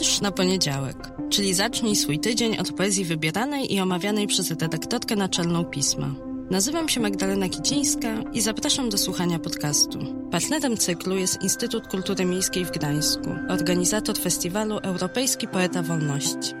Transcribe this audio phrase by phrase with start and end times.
[0.00, 5.64] Wiersz na poniedziałek, czyli zacznij swój tydzień od poezji wybieranej i omawianej przez redaktorkę naczelną
[5.64, 6.14] pisma.
[6.50, 9.98] Nazywam się Magdalena Kicińska i zapraszam do słuchania podcastu.
[10.30, 16.54] Partnerem cyklu jest Instytut Kultury Miejskiej w Gdańsku, organizator festiwalu Europejski Poeta Wolności.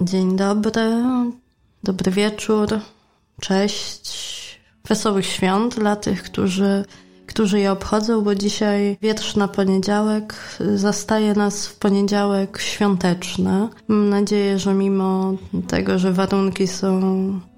[0.00, 1.02] Dzień dobry,
[1.84, 2.68] dobry wieczór,
[3.40, 4.10] cześć,
[4.88, 6.84] wesołych świąt dla tych, którzy
[7.26, 10.34] którzy je obchodzą, bo dzisiaj wiersz na poniedziałek
[10.74, 13.68] zastaje nas w poniedziałek świąteczny.
[13.88, 15.34] Mam nadzieję, że mimo
[15.68, 17.00] tego, że warunki są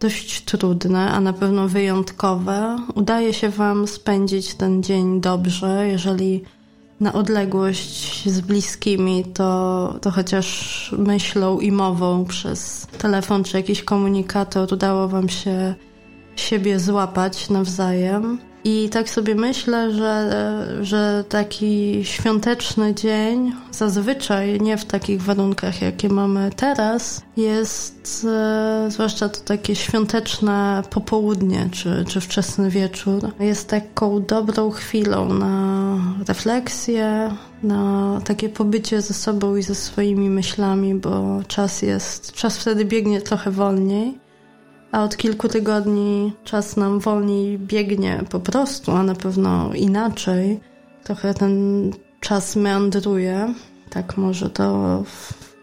[0.00, 6.44] dość trudne, a na pewno wyjątkowe, udaje się Wam spędzić ten dzień dobrze, jeżeli
[7.00, 14.72] na odległość z bliskimi, to, to chociaż myślą i mową przez telefon czy jakiś komunikator
[14.72, 15.74] udało Wam się
[16.36, 18.38] siebie złapać nawzajem.
[18.64, 26.08] I tak sobie myślę, że, że taki świąteczny dzień, zazwyczaj nie w takich warunkach, jakie
[26.08, 34.22] mamy teraz, jest e, zwłaszcza to takie świąteczne popołudnie czy, czy wczesny wieczór, jest taką
[34.22, 35.96] dobrą chwilą na
[36.28, 37.30] refleksję,
[37.62, 43.20] na takie pobycie ze sobą i ze swoimi myślami, bo czas jest, czas wtedy biegnie
[43.20, 44.27] trochę wolniej
[44.92, 50.60] a od kilku tygodni czas nam wolniej biegnie po prostu, a na pewno inaczej.
[51.04, 53.54] Trochę ten czas meandruje,
[53.90, 55.02] tak może to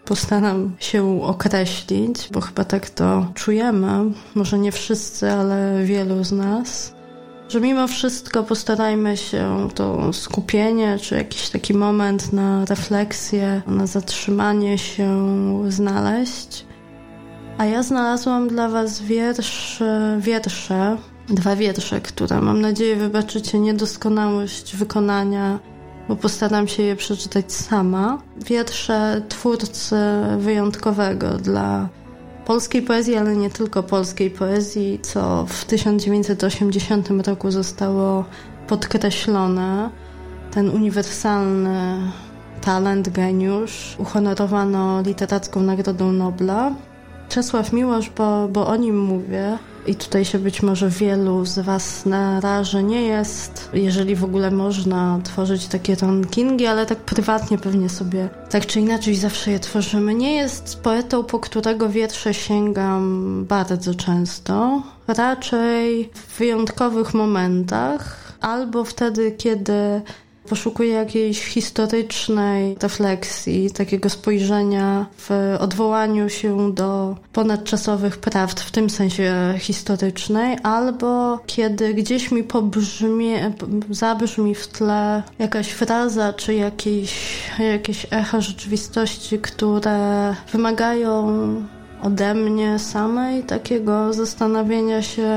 [0.04, 3.88] postaram się określić, bo chyba tak to czujemy,
[4.34, 6.96] może nie wszyscy, ale wielu z nas.
[7.48, 14.78] Że mimo wszystko postarajmy się to skupienie, czy jakiś taki moment na refleksję, na zatrzymanie
[14.78, 15.34] się
[15.68, 16.66] znaleźć
[17.58, 19.82] a ja znalazłam dla Was wiersz,
[20.18, 20.96] wiersze,
[21.28, 25.58] dwa wiersze, które mam nadzieję wybaczycie niedoskonałość wykonania,
[26.08, 28.22] bo postaram się je przeczytać sama.
[28.36, 29.96] Wiersze twórcy
[30.38, 31.88] wyjątkowego dla
[32.44, 38.24] polskiej poezji, ale nie tylko polskiej poezji, co w 1980 roku zostało
[38.68, 39.90] podkreślone.
[40.50, 41.98] Ten uniwersalny
[42.60, 46.72] talent, geniusz uhonorowano literacką Nagrodą Nobla.
[47.28, 52.06] Czesław Miłosz, bo, bo o nim mówię i tutaj się być może wielu z Was
[52.06, 58.28] naraży, nie jest, jeżeli w ogóle można tworzyć takie rankingi, ale tak prywatnie pewnie sobie
[58.50, 60.14] tak czy inaczej zawsze je tworzymy.
[60.14, 64.82] Nie jest poetą, po którego wiersze sięgam bardzo często.
[65.08, 70.02] Raczej w wyjątkowych momentach albo wtedy, kiedy
[70.48, 79.54] Poszukuję jakiejś historycznej refleksji, takiego spojrzenia w odwołaniu się do ponadczasowych prawd, w tym sensie
[79.58, 83.52] historycznej, albo kiedy gdzieś mi pobrzmie,
[83.90, 87.12] zabrzmi w tle jakaś fraza, czy jakieś,
[87.58, 91.26] jakieś echo rzeczywistości, które wymagają
[92.02, 95.28] ode mnie samej takiego zastanawiania się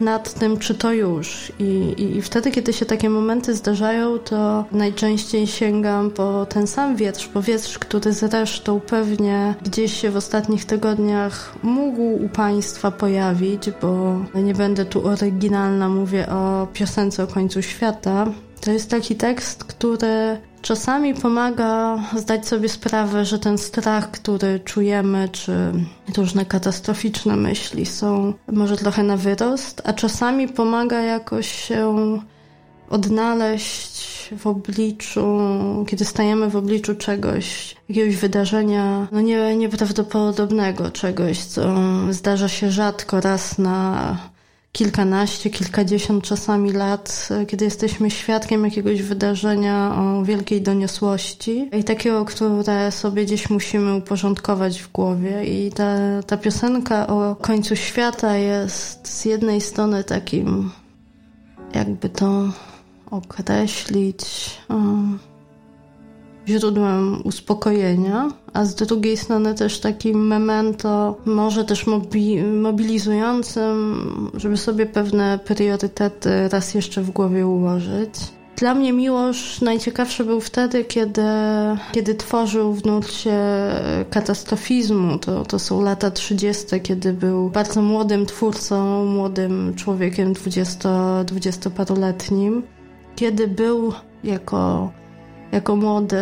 [0.00, 1.52] nad tym, czy to już.
[1.58, 1.64] I,
[1.98, 7.26] i, I, wtedy, kiedy się takie momenty zdarzają, to najczęściej sięgam po ten sam wietrz,
[7.28, 14.20] po wietrz, który zresztą pewnie gdzieś się w ostatnich tygodniach mógł u Państwa pojawić, bo
[14.34, 18.26] nie będę tu oryginalna, mówię o piosence o końcu świata.
[18.60, 25.28] To jest taki tekst, który czasami pomaga zdać sobie sprawę, że ten strach, który czujemy,
[25.28, 25.72] czy
[26.16, 31.96] różne katastroficzne myśli są może trochę na wyrost, a czasami pomaga jakoś się
[32.90, 35.38] odnaleźć w obliczu,
[35.88, 41.76] kiedy stajemy w obliczu czegoś, jakiegoś wydarzenia, no nie, nieprawdopodobnego, czegoś, co
[42.10, 44.16] zdarza się rzadko raz na
[44.72, 52.92] kilkanaście, kilkadziesiąt czasami lat, kiedy jesteśmy świadkiem jakiegoś wydarzenia o wielkiej doniosłości i takiego, które
[52.92, 55.44] sobie gdzieś musimy uporządkować w głowie.
[55.44, 55.96] I ta,
[56.26, 60.70] ta piosenka o końcu świata jest z jednej strony takim,
[61.74, 62.52] jakby to
[63.10, 64.50] określić.
[64.68, 65.31] Um,
[66.48, 74.86] źródłem uspokojenia, a z drugiej strony też takim memento, może też mobi mobilizującym, żeby sobie
[74.86, 78.10] pewne priorytety raz jeszcze w głowie ułożyć.
[78.56, 81.22] Dla mnie Miłosz najciekawszy był wtedy, kiedy,
[81.92, 83.38] kiedy tworzył w nurcie
[84.10, 85.18] katastrofizmu.
[85.18, 92.62] To, to są lata 30., kiedy był bardzo młodym twórcą, młodym człowiekiem, 20, dwudziestoparoletnim.
[93.16, 93.92] Kiedy był
[94.24, 94.92] jako
[95.52, 96.16] jako młody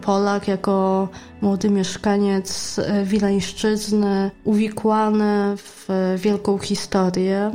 [0.00, 1.08] Polak, jako
[1.40, 7.50] młody mieszkaniec Wileńszczyzny, uwikłany w wielką historię,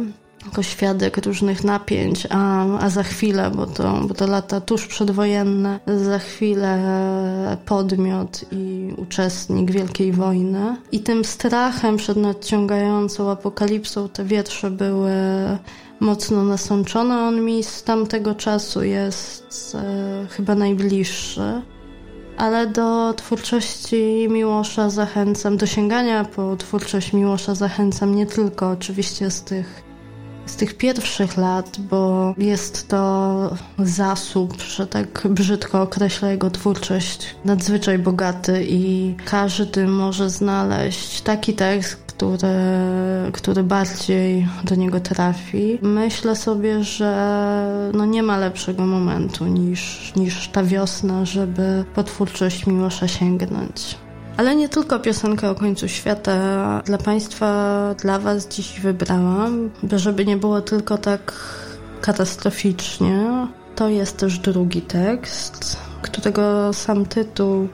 [0.45, 5.80] jako świadek różnych napięć, a, a za chwilę, bo to, bo to lata tuż przedwojenne,
[5.88, 6.80] za chwilę
[7.65, 10.77] podmiot i uczestnik Wielkiej Wojny.
[10.92, 15.12] I tym strachem przed nadciągającą apokalipsą te wiersze były
[16.00, 17.21] mocno nasączone.
[17.21, 21.62] On mi z tamtego czasu jest e, chyba najbliższy
[22.38, 29.44] ale do twórczości Miłosza zachęcam, do sięgania po twórczość Miłosza zachęcam nie tylko oczywiście z
[29.44, 29.83] tych,
[30.55, 37.99] z tych pierwszych lat, bo jest to zasób, że tak brzydko określa jego twórczość, nadzwyczaj
[37.99, 42.47] bogaty i każdy może znaleźć taki tekst, który,
[43.33, 45.79] który bardziej do niego trafi.
[45.81, 52.67] Myślę sobie, że no nie ma lepszego momentu niż, niż ta wiosna, żeby po twórczość
[52.67, 54.04] Miłosza sięgnąć.
[54.37, 60.37] Ale nie tylko piosenkę o końcu świata dla Państwa, dla Was dziś wybrałam, żeby nie
[60.37, 61.33] było tylko tak
[62.01, 63.47] katastroficznie.
[63.75, 67.67] To jest też drugi tekst, którego sam tytuł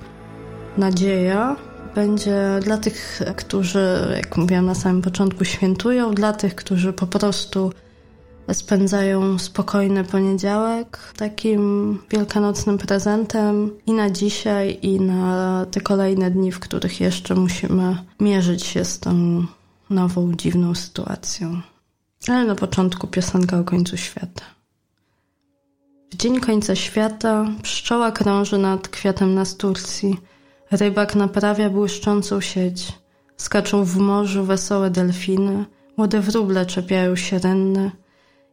[0.77, 1.55] Nadzieja
[1.95, 7.71] będzie dla tych, którzy, jak mówiłam na samym początku, świętują, dla tych, którzy po prostu
[8.53, 16.59] spędzają spokojny poniedziałek takim wielkanocnym prezentem i na dzisiaj, i na te kolejne dni, w
[16.59, 19.45] których jeszcze musimy mierzyć się z tą
[19.89, 21.61] nową, dziwną sytuacją.
[22.27, 24.43] Ale na początku piosenka o końcu świata.
[26.11, 30.17] W dzień końca świata pszczoła krąży nad kwiatem nasturcji–
[30.71, 32.93] Rybak naprawia błyszczącą sieć.
[33.38, 35.65] Skaczą w morzu wesołe delfiny,
[35.97, 37.91] młode wróble czepiają się rynne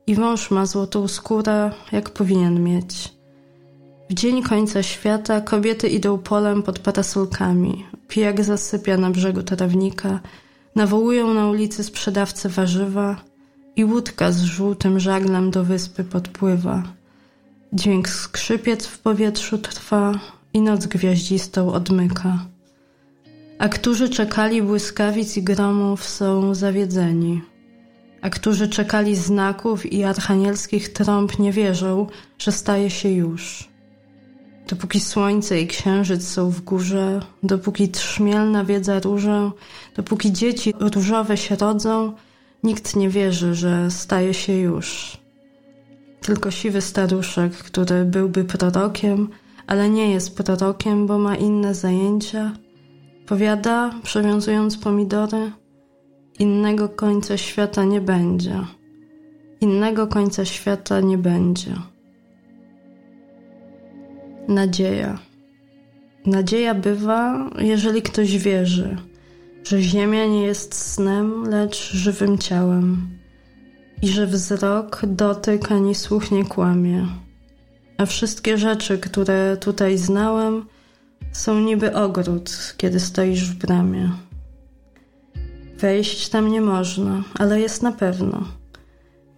[0.08, 3.14] i wąż ma złotą skórę, jak powinien mieć.
[4.10, 7.86] W dzień końca świata kobiety idą polem pod parasolkami.
[8.08, 10.20] Pijak zasypia na brzegu trawnika,
[10.74, 13.16] nawołują na ulicy sprzedawcę warzywa
[13.76, 16.82] i łódka z żółtym żaglem do wyspy podpływa.
[17.72, 20.14] Dźwięk skrzypiec w powietrzu trwa,
[20.54, 22.38] i noc gwiaździstą odmyka.
[23.58, 27.42] A którzy czekali błyskawic i gromów są zawiedzeni.
[28.22, 32.06] A którzy czekali znaków i archanielskich trąb nie wierzą,
[32.38, 33.68] że staje się już.
[34.68, 39.50] Dopóki słońce i księżyc są w górze, dopóki trzmiel nawiedza różę,
[39.96, 42.12] dopóki dzieci różowe się rodzą,
[42.62, 45.18] nikt nie wierzy, że staje się już.
[46.20, 49.28] Tylko siwy staruszek, który byłby prorokiem,
[49.66, 52.52] ale nie jest prorokiem, bo ma inne zajęcia.
[53.26, 55.52] Powiada, przewiązując pomidory,
[56.38, 58.60] innego końca świata nie będzie.
[59.60, 61.74] Innego końca świata nie będzie.
[64.48, 65.18] Nadzieja.
[66.26, 68.96] Nadzieja bywa, jeżeli ktoś wierzy,
[69.64, 73.18] że Ziemia nie jest snem, lecz żywym ciałem
[74.02, 77.06] i że wzrok, dotyk ani słuch nie kłamie
[77.98, 80.66] a wszystkie rzeczy, które tutaj znałem,
[81.32, 84.10] są niby ogród, kiedy stoisz w bramie.
[85.78, 88.44] Wejść tam nie można, ale jest na pewno.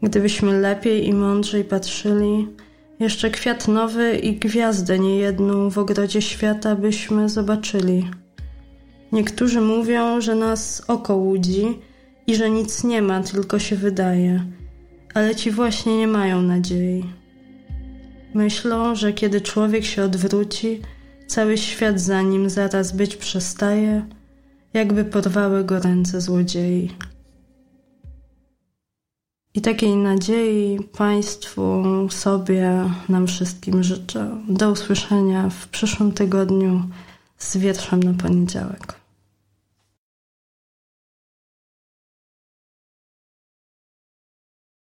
[0.02, 2.48] Gdybyśmy lepiej i mądrzej patrzyli,
[3.00, 8.10] jeszcze kwiat nowy i gwiazdę niejedną w ogrodzie świata byśmy zobaczyli.
[9.12, 11.78] Niektórzy mówią, że nas oko łudzi
[12.26, 14.44] i że nic nie ma, tylko się wydaje,
[15.14, 17.04] ale ci właśnie nie mają nadziei.
[18.34, 20.80] Myślą, że kiedy człowiek się odwróci,
[21.26, 24.06] cały świat za nim zaraz być przestaje,
[24.72, 26.90] jakby porwały go ręce złodziei.
[29.54, 34.30] I takiej nadziei Państwu, sobie, nam wszystkim życzę.
[34.48, 36.82] Do usłyszenia w przyszłym tygodniu
[37.38, 38.99] z wierszem na poniedziałek.